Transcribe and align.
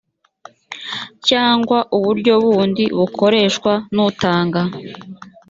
cyangwa 1.27 1.77
uburyo 1.97 2.33
bundi 2.43 2.83
bukoreshwa 2.99 3.71
n 3.95 3.97
utanga 4.09 4.61